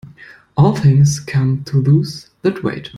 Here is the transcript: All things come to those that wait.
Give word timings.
All 0.57 0.75
things 0.75 1.19
come 1.19 1.63
to 1.65 1.79
those 1.79 2.31
that 2.41 2.63
wait. 2.63 2.89